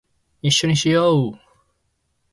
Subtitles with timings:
[0.41, 1.39] 一緒にしよ♡